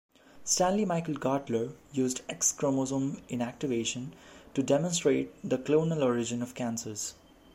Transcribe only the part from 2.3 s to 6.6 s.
chromosome inactivation to demonstrate the clonal origin of